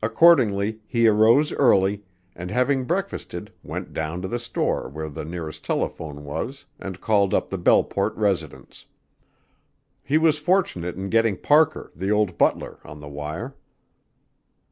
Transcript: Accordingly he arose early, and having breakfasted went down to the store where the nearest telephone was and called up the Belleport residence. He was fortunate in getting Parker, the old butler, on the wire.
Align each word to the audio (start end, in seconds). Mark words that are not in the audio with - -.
Accordingly 0.00 0.82
he 0.86 1.08
arose 1.08 1.50
early, 1.54 2.04
and 2.36 2.48
having 2.52 2.84
breakfasted 2.84 3.52
went 3.64 3.92
down 3.92 4.22
to 4.22 4.28
the 4.28 4.38
store 4.38 4.88
where 4.88 5.08
the 5.08 5.24
nearest 5.24 5.64
telephone 5.64 6.22
was 6.22 6.64
and 6.78 7.00
called 7.00 7.34
up 7.34 7.50
the 7.50 7.58
Belleport 7.58 8.12
residence. 8.14 8.86
He 10.04 10.16
was 10.16 10.38
fortunate 10.38 10.94
in 10.94 11.10
getting 11.10 11.36
Parker, 11.36 11.90
the 11.96 12.12
old 12.12 12.38
butler, 12.38 12.78
on 12.84 13.00
the 13.00 13.08
wire. 13.08 13.56